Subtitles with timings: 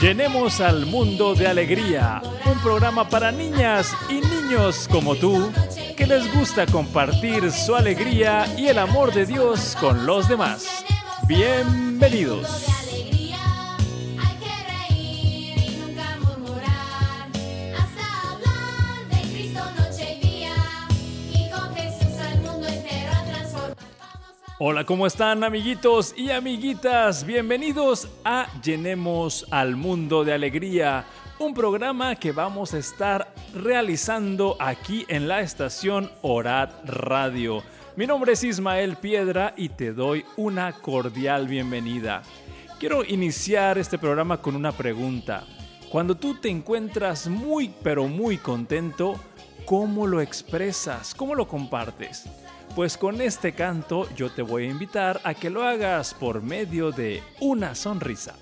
[0.00, 5.50] Llenemos al mundo de alegría, un programa para niñas y niños como tú
[5.96, 10.84] que les gusta compartir su alegría y el amor de Dios con los demás.
[11.26, 12.75] Bienvenidos.
[24.58, 27.26] Hola, ¿cómo están amiguitos y amiguitas?
[27.26, 31.04] Bienvenidos a Llenemos al Mundo de Alegría,
[31.38, 37.62] un programa que vamos a estar realizando aquí en la estación Orad Radio.
[37.96, 42.22] Mi nombre es Ismael Piedra y te doy una cordial bienvenida.
[42.80, 45.44] Quiero iniciar este programa con una pregunta.
[45.90, 49.20] Cuando tú te encuentras muy pero muy contento,
[49.66, 51.14] ¿cómo lo expresas?
[51.14, 52.24] ¿Cómo lo compartes?
[52.74, 56.90] Pues con este canto yo te voy a invitar a que lo hagas por medio
[56.92, 58.34] de una sonrisa.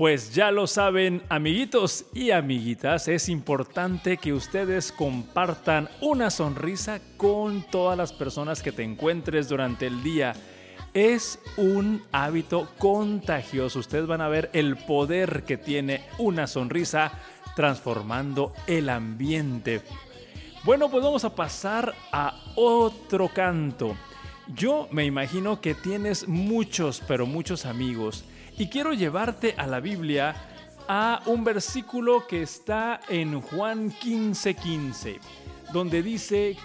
[0.00, 7.66] Pues ya lo saben, amiguitos y amiguitas, es importante que ustedes compartan una sonrisa con
[7.70, 10.32] todas las personas que te encuentres durante el día.
[10.94, 13.78] Es un hábito contagioso.
[13.78, 17.12] Ustedes van a ver el poder que tiene una sonrisa
[17.54, 19.82] transformando el ambiente.
[20.64, 23.94] Bueno, pues vamos a pasar a otro canto.
[24.54, 28.24] Yo me imagino que tienes muchos, pero muchos amigos
[28.60, 30.34] y quiero llevarte a la Biblia
[30.86, 35.20] a un versículo que está en Juan 15:15, 15,
[35.72, 36.58] donde dice,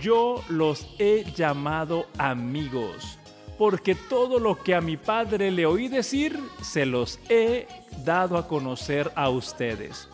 [0.00, 3.18] yo los he llamado amigos,
[3.58, 7.68] porque todo lo que a mi Padre le oí decir, se los he
[8.06, 10.08] dado a conocer a ustedes.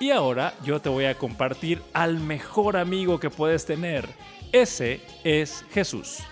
[0.00, 4.08] Y ahora yo te voy a compartir al mejor amigo que puedes tener.
[4.50, 6.24] Ese es Jesús.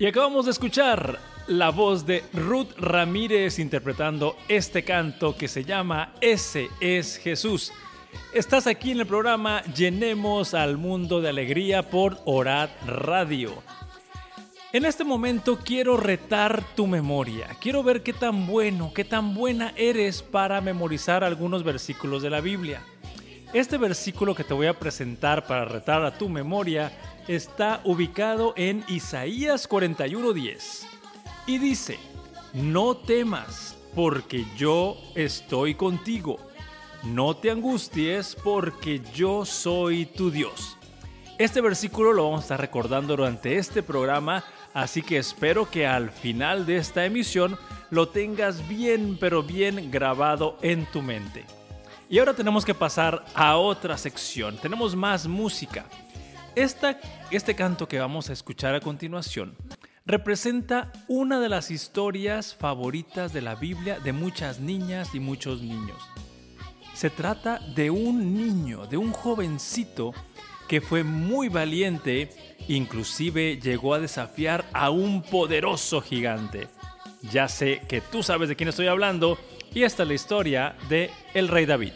[0.00, 6.14] Y acabamos de escuchar la voz de Ruth Ramírez interpretando este canto que se llama
[6.22, 7.70] Ese es Jesús.
[8.32, 13.62] Estás aquí en el programa Llenemos al Mundo de Alegría por Orad Radio.
[14.72, 17.48] En este momento quiero retar tu memoria.
[17.60, 22.40] Quiero ver qué tan bueno, qué tan buena eres para memorizar algunos versículos de la
[22.40, 22.82] Biblia.
[23.52, 26.90] Este versículo que te voy a presentar para retar a tu memoria
[27.34, 30.84] está ubicado en Isaías 41:10
[31.46, 31.96] y dice,
[32.52, 36.38] no temas, porque yo estoy contigo.
[37.04, 40.76] No te angusties, porque yo soy tu Dios.
[41.38, 44.44] Este versículo lo vamos a estar recordando durante este programa,
[44.74, 47.56] así que espero que al final de esta emisión
[47.90, 51.44] lo tengas bien, pero bien grabado en tu mente.
[52.08, 54.56] Y ahora tenemos que pasar a otra sección.
[54.58, 55.86] Tenemos más música.
[56.56, 59.56] Este canto que vamos a escuchar a continuación
[60.06, 66.02] representa una de las historias favoritas de la Biblia de muchas niñas y muchos niños.
[66.94, 70.12] Se trata de un niño, de un jovencito
[70.68, 72.30] que fue muy valiente,
[72.68, 76.68] inclusive llegó a desafiar a un poderoso gigante.
[77.30, 79.38] Ya sé que tú sabes de quién estoy hablando
[79.72, 81.92] y esta es la historia de el rey David.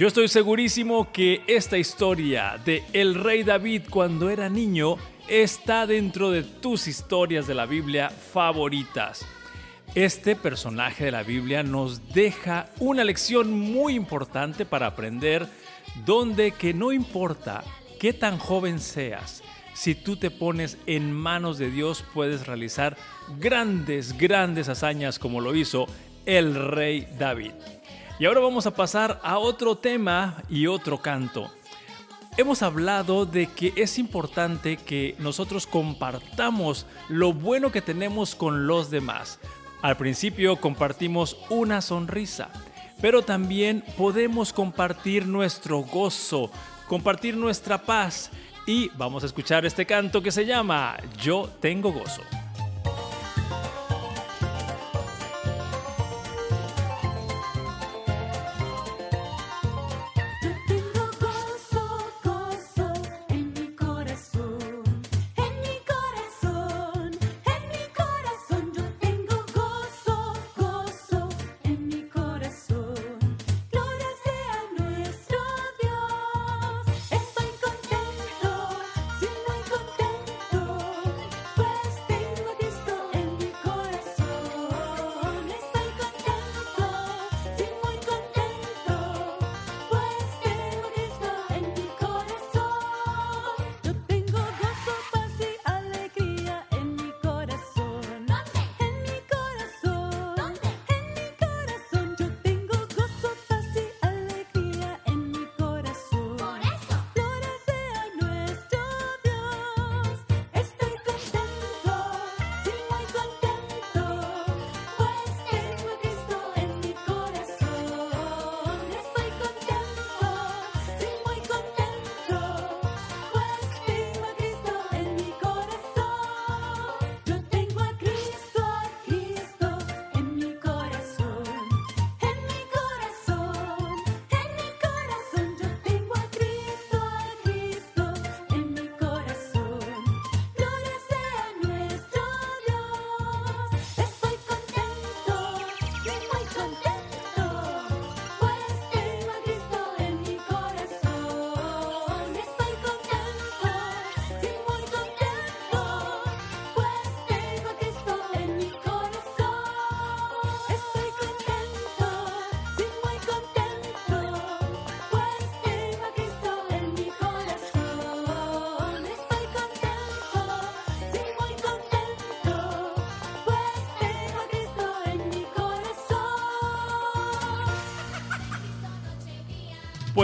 [0.00, 4.96] Yo estoy segurísimo que esta historia de el rey David cuando era niño
[5.28, 9.26] está dentro de tus historias de la Biblia favoritas.
[9.94, 15.46] Este personaje de la Biblia nos deja una lección muy importante para aprender
[16.06, 17.62] donde que no importa
[18.00, 19.42] qué tan joven seas,
[19.74, 22.96] si tú te pones en manos de Dios puedes realizar
[23.38, 25.84] grandes, grandes hazañas como lo hizo
[26.24, 27.52] el rey David.
[28.20, 31.50] Y ahora vamos a pasar a otro tema y otro canto.
[32.36, 38.90] Hemos hablado de que es importante que nosotros compartamos lo bueno que tenemos con los
[38.90, 39.40] demás.
[39.80, 42.50] Al principio compartimos una sonrisa,
[43.00, 46.50] pero también podemos compartir nuestro gozo,
[46.88, 48.30] compartir nuestra paz
[48.66, 52.20] y vamos a escuchar este canto que se llama Yo tengo gozo.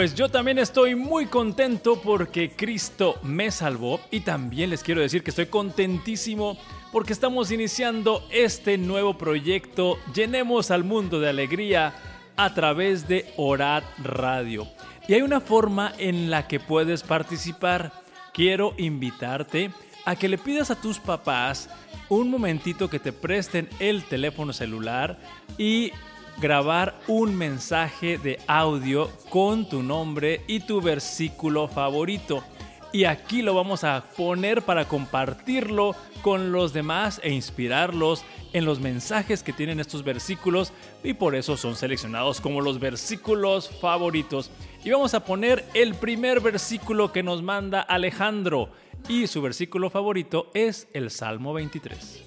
[0.07, 5.25] Pues yo también estoy muy contento porque Cristo me salvó y también les quiero decir
[5.25, 6.57] que estoy contentísimo
[6.93, 11.93] porque estamos iniciando este nuevo proyecto Llenemos al mundo de alegría
[12.37, 14.69] a través de Orad Radio.
[15.09, 17.91] Y hay una forma en la que puedes participar.
[18.33, 19.73] Quiero invitarte
[20.05, 21.69] a que le pidas a tus papás
[22.09, 25.19] un momentito que te presten el teléfono celular
[25.59, 25.91] y
[26.39, 32.45] grabar un mensaje de audio con tu nombre y tu versículo favorito.
[32.93, 38.81] Y aquí lo vamos a poner para compartirlo con los demás e inspirarlos en los
[38.81, 44.51] mensajes que tienen estos versículos y por eso son seleccionados como los versículos favoritos.
[44.85, 48.71] Y vamos a poner el primer versículo que nos manda Alejandro
[49.09, 52.23] y su versículo favorito es el Salmo 23.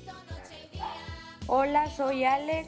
[1.48, 2.68] Hola, soy Alex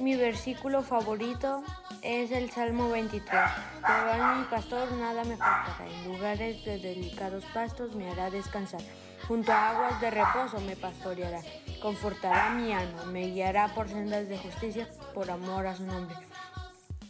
[0.00, 1.62] mi versículo favorito
[2.02, 3.40] es el Salmo 23.
[3.86, 5.86] Jehová mi pastor, nada me faltará.
[5.88, 8.80] En lugares de delicados pastos me hará descansar.
[9.28, 11.42] Junto a aguas de reposo me pastoreará.
[11.82, 13.04] Confortará mi alma.
[13.04, 16.16] Me guiará por sendas de justicia por amor a su nombre.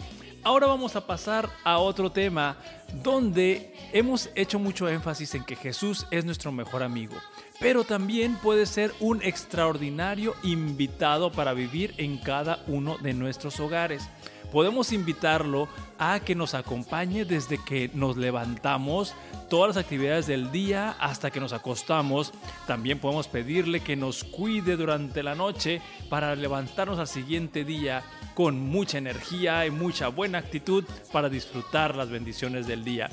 [0.43, 2.57] Ahora vamos a pasar a otro tema
[3.03, 7.15] donde hemos hecho mucho énfasis en que Jesús es nuestro mejor amigo,
[7.59, 14.09] pero también puede ser un extraordinario invitado para vivir en cada uno de nuestros hogares.
[14.51, 15.67] Podemos invitarlo
[15.99, 19.13] a que nos acompañe desde que nos levantamos,
[19.49, 22.33] todas las actividades del día hasta que nos acostamos.
[22.65, 28.03] También podemos pedirle que nos cuide durante la noche para levantarnos al siguiente día
[28.33, 33.09] con mucha energía y mucha buena actitud para disfrutar las bendiciones del día.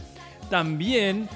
[0.49, 1.29] También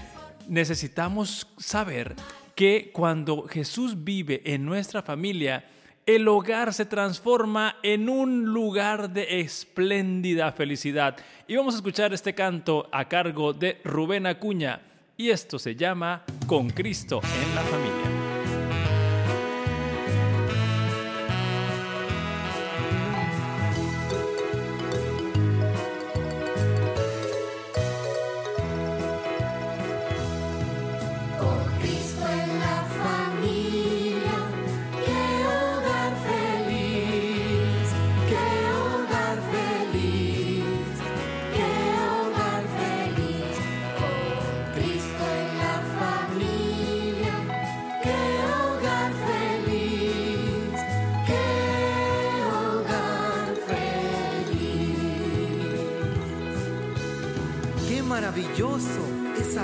[0.49, 2.15] necesitamos saber
[2.55, 5.65] que cuando Jesús vive en nuestra familia,
[6.15, 11.17] el hogar se transforma en un lugar de espléndida felicidad.
[11.47, 14.81] Y vamos a escuchar este canto a cargo de Rubén Acuña.
[15.17, 18.20] Y esto se llama Con Cristo en la familia.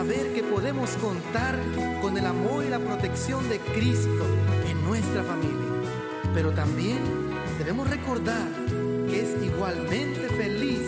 [0.07, 1.59] Saber que podemos contar
[2.01, 4.25] con el amor y la protección de Cristo
[4.69, 5.67] en nuestra familia.
[6.33, 6.99] Pero también
[7.59, 8.47] debemos recordar
[9.09, 10.87] que es igualmente feliz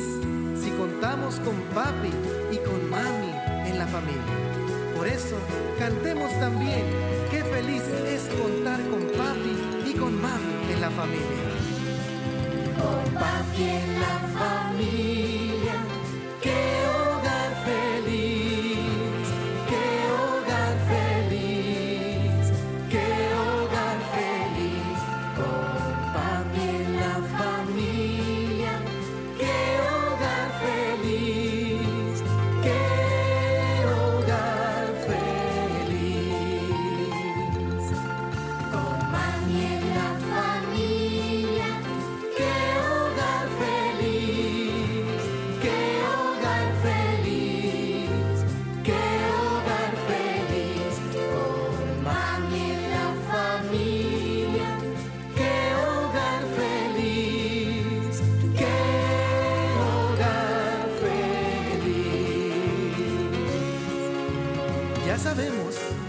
[0.62, 2.10] si contamos con papi
[2.52, 4.22] y con mami en la familia.
[4.96, 5.37] Por eso,
[5.80, 6.84] cantemos también
[7.32, 11.42] qué feliz es contar con papi y con mami en la familia.
[12.78, 15.75] Con papi en la familia,
[16.40, 16.88] que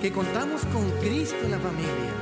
[0.01, 2.13] que contamos con Cristo en la familia,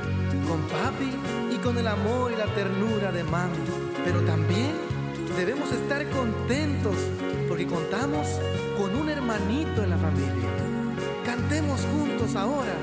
[0.48, 3.58] con papi y con el amor y la ternura de mami.
[4.04, 4.72] Pero también
[5.36, 6.96] debemos estar contentos
[7.48, 8.26] porque contamos
[8.76, 10.50] con un hermanito en la familia.
[11.24, 12.74] Cantemos juntos ahora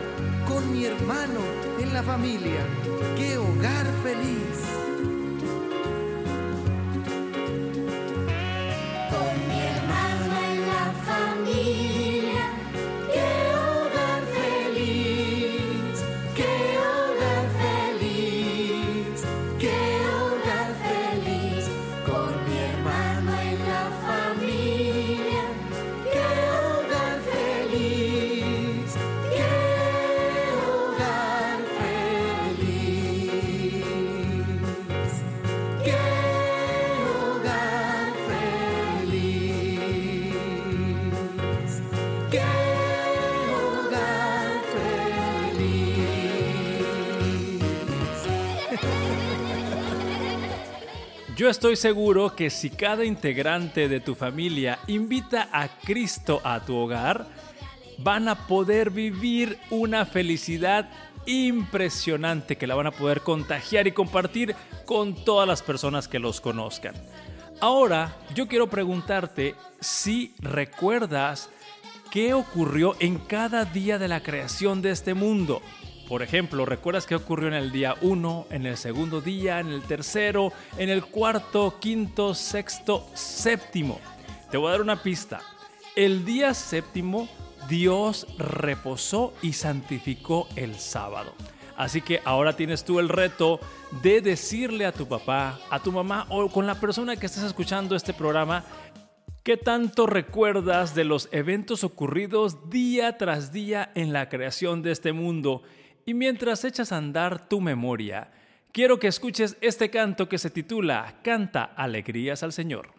[0.48, 1.42] con mi hermano
[1.80, 2.62] en la familia.
[3.18, 4.55] ¡Qué hogar feliz!
[51.36, 56.78] Yo estoy seguro que si cada integrante de tu familia invita a Cristo a tu
[56.78, 57.28] hogar,
[57.98, 60.90] van a poder vivir una felicidad
[61.26, 66.40] impresionante que la van a poder contagiar y compartir con todas las personas que los
[66.40, 66.96] conozcan.
[67.60, 71.50] Ahora, yo quiero preguntarte si recuerdas
[72.12, 75.62] qué ocurrió en cada día de la creación de este mundo.
[76.08, 79.82] Por ejemplo, ¿recuerdas qué ocurrió en el día 1, en el segundo día, en el
[79.82, 84.00] tercero, en el cuarto, quinto, sexto, séptimo?
[84.52, 85.42] Te voy a dar una pista.
[85.96, 87.28] El día séptimo,
[87.68, 91.34] Dios reposó y santificó el sábado.
[91.76, 93.60] Así que ahora tienes tú el reto
[94.04, 97.96] de decirle a tu papá, a tu mamá o con la persona que estés escuchando
[97.96, 98.64] este programa,
[99.46, 105.14] ¿Qué tanto recuerdas de los eventos ocurridos día tras día en la creación de este
[105.14, 105.62] mundo
[106.06, 108.32] y mientras echas a andar tu memoria,
[108.72, 112.95] quiero que escuches este canto que se titula Canta alegrías al Señor.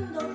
[0.00, 0.29] ando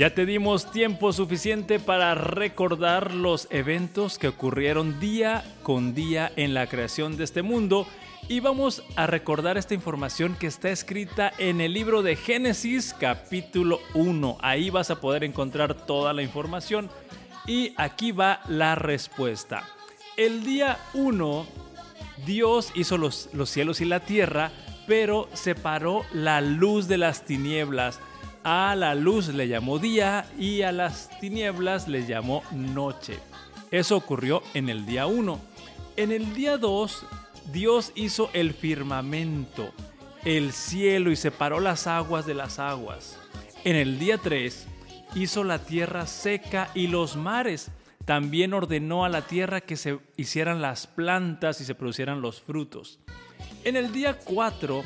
[0.00, 6.54] Ya te dimos tiempo suficiente para recordar los eventos que ocurrieron día con día en
[6.54, 7.86] la creación de este mundo
[8.26, 13.78] y vamos a recordar esta información que está escrita en el libro de Génesis capítulo
[13.92, 14.38] 1.
[14.40, 16.88] Ahí vas a poder encontrar toda la información
[17.46, 19.64] y aquí va la respuesta.
[20.16, 21.46] El día 1
[22.24, 24.50] Dios hizo los, los cielos y la tierra,
[24.86, 28.00] pero separó la luz de las tinieblas
[28.44, 33.18] a la luz le llamó día y a las tinieblas le llamó noche.
[33.70, 35.40] Eso ocurrió en el día 1.
[35.96, 37.06] En el día 2,
[37.52, 39.72] Dios hizo el firmamento,
[40.24, 43.18] el cielo y separó las aguas de las aguas.
[43.64, 44.66] En el día 3,
[45.14, 47.70] hizo la tierra seca y los mares.
[48.04, 52.98] También ordenó a la tierra que se hicieran las plantas y se producieran los frutos.
[53.64, 54.82] En el día 4,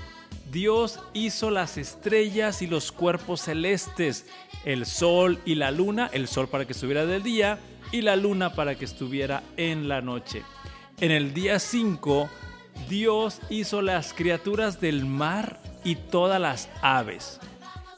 [0.51, 4.27] Dios hizo las estrellas y los cuerpos celestes,
[4.65, 7.59] el sol y la luna, el sol para que estuviera del día
[7.93, 10.43] y la luna para que estuviera en la noche.
[11.01, 12.29] En el día 5,
[12.89, 17.41] Dios hizo las criaturas del mar y todas las aves.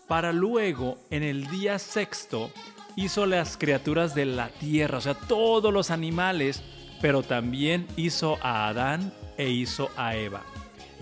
[0.09, 2.51] Para luego, en el día sexto,
[2.97, 6.63] hizo las criaturas de la tierra, o sea, todos los animales
[7.01, 10.43] pero también hizo a Adán e hizo a Eva.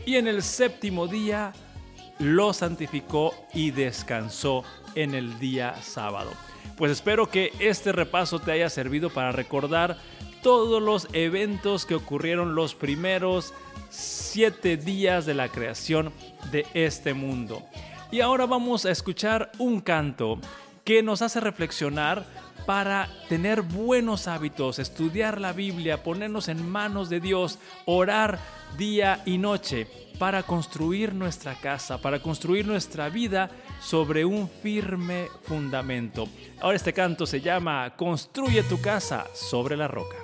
[0.07, 1.53] Y en el séptimo día
[2.19, 4.64] lo santificó y descansó
[4.95, 6.31] en el día sábado.
[6.77, 9.97] Pues espero que este repaso te haya servido para recordar
[10.43, 13.55] todos los eventos que ocurrieron los primeros
[13.88, 16.12] siete días de la creación
[16.51, 17.62] de este mundo.
[18.11, 20.38] Y ahora vamos a escuchar un canto
[20.85, 22.25] que nos hace reflexionar
[22.66, 28.38] para tener buenos hábitos, estudiar la Biblia, ponernos en manos de Dios, orar
[28.77, 29.87] día y noche
[30.18, 33.50] para construir nuestra casa, para construir nuestra vida
[33.81, 36.29] sobre un firme fundamento.
[36.61, 40.23] Ahora este canto se llama Construye tu casa sobre la roca.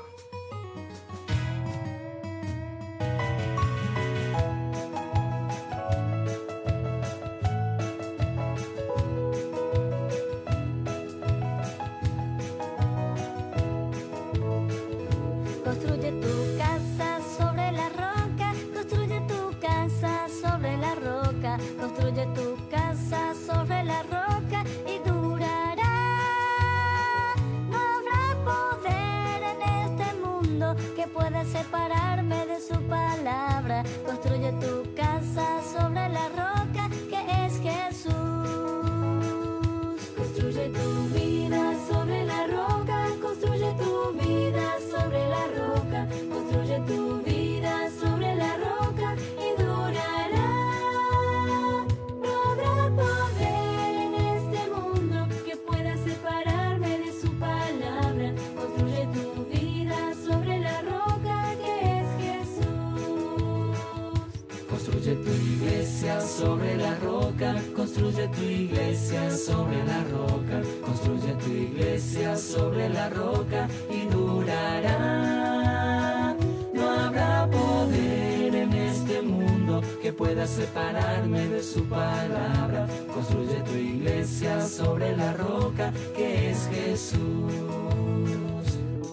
[80.46, 82.86] Separarme de su palabra.
[83.12, 87.18] Construye tu iglesia sobre la roca que es Jesús.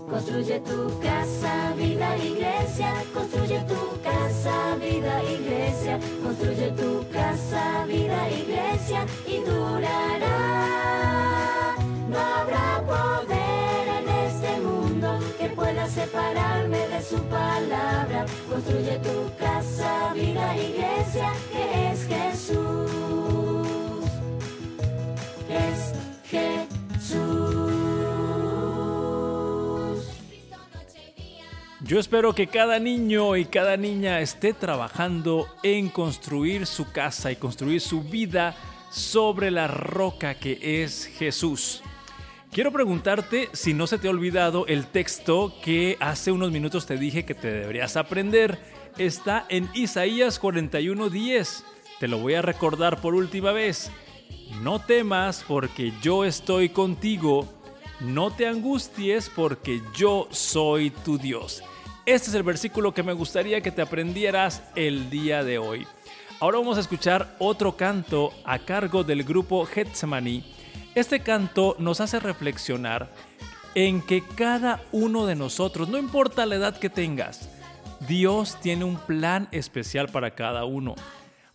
[0.09, 2.56] Construye tu casa, vida, iglesia.
[18.57, 22.89] Construye tu casa, vida, iglesia, que es Jesús.
[25.47, 25.93] Es
[31.81, 37.35] Yo espero que cada niño y cada niña esté trabajando en construir su casa y
[37.35, 38.55] construir su vida
[38.89, 41.83] sobre la roca que es Jesús.
[42.57, 46.97] Quiero preguntarte si no se te ha olvidado el texto que hace unos minutos te
[46.97, 48.57] dije que te deberías aprender.
[48.97, 51.63] Está en Isaías 41:10.
[51.99, 53.91] Te lo voy a recordar por última vez.
[54.63, 57.47] No temas porque yo estoy contigo.
[57.99, 61.63] No te angusties porque yo soy tu Dios.
[62.07, 65.85] Este es el versículo que me gustaría que te aprendieras el día de hoy.
[66.39, 70.56] Ahora vamos a escuchar otro canto a cargo del grupo Getsemani.
[70.97, 73.11] Este canto nos hace reflexionar
[73.75, 77.51] en que cada uno de nosotros, no importa la edad que tengas,
[78.07, 80.95] Dios tiene un plan especial para cada uno.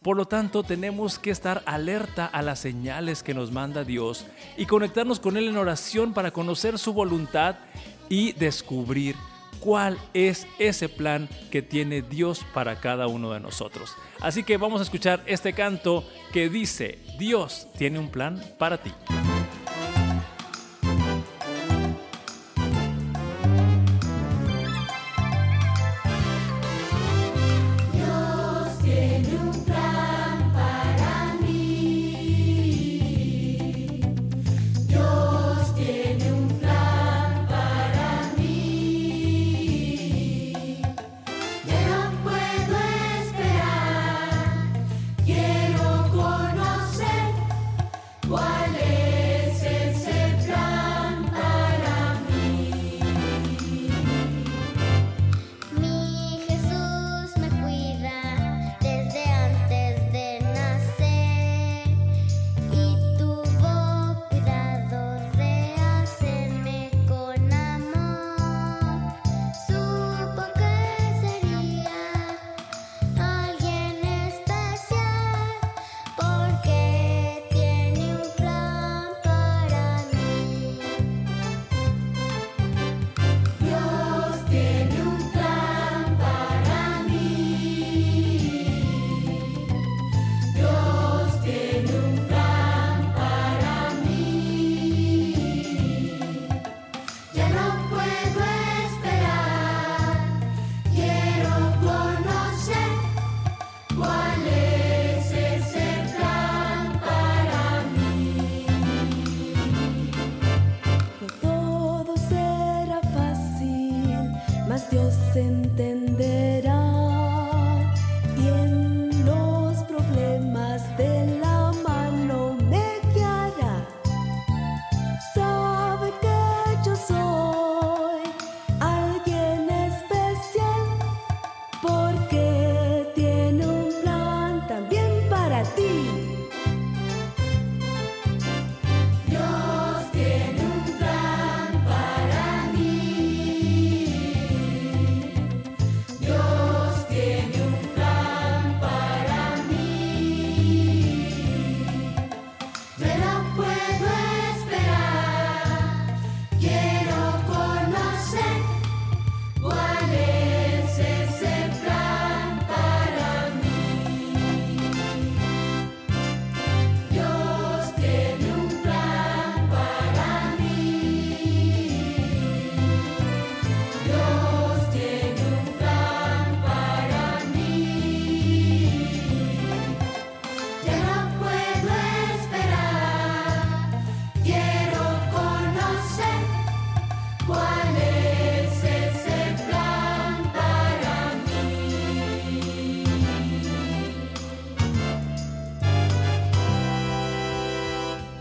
[0.01, 4.27] Por lo tanto, tenemos que estar alerta a las señales que nos manda Dios
[4.57, 7.57] y conectarnos con Él en oración para conocer su voluntad
[8.09, 9.17] y descubrir
[9.59, 13.97] cuál es ese plan que tiene Dios para cada uno de nosotros.
[14.21, 18.93] Así que vamos a escuchar este canto que dice, Dios tiene un plan para ti.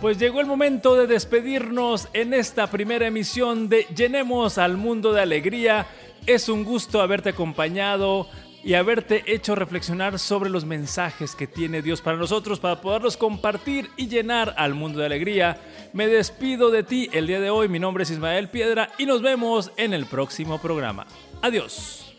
[0.02, 5.22] Pues llegó el momento de despedirnos en esta primera emisión de Llenemos al Mundo de
[5.22, 5.86] Alegría.
[6.26, 8.28] Es un gusto haberte acompañado
[8.64, 13.92] y haberte hecho reflexionar sobre los mensajes que tiene Dios para nosotros para poderlos compartir
[13.96, 15.62] y llenar al mundo de alegría.
[15.94, 19.22] Me despido de ti el día de hoy, mi nombre es Ismael Piedra y nos
[19.22, 21.06] vemos en el próximo programa.
[21.44, 22.11] Adiós.